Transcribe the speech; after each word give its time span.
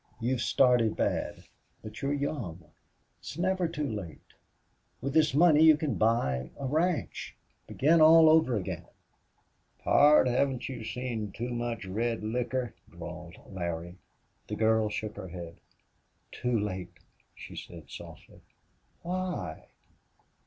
"You've 0.19 0.41
started 0.41 0.97
bad. 0.97 1.43
But 1.83 2.01
you're 2.01 2.11
young. 2.11 2.65
It's 3.19 3.37
never 3.37 3.67
too 3.67 3.87
late. 3.87 4.33
With 4.99 5.13
this 5.13 5.35
money 5.35 5.61
you 5.61 5.77
can 5.77 5.93
buy 5.93 6.49
a 6.59 6.65
ranch 6.65 7.35
begin 7.67 8.01
all 8.01 8.27
over 8.27 8.57
again." 8.57 8.87
"Pard, 9.77 10.27
haven't 10.27 10.67
you 10.67 10.83
seen 10.83 11.31
too 11.31 11.51
much 11.53 11.85
red 11.85 12.23
liquor?" 12.23 12.73
drawled 12.89 13.35
Larry. 13.47 13.99
The 14.47 14.55
girl 14.55 14.89
shook 14.89 15.17
her 15.17 15.27
head. 15.27 15.57
"Too 16.31 16.59
late!" 16.59 16.97
she 17.35 17.55
said, 17.55 17.87
softly. 17.91 18.41
"Why?" 19.03 19.67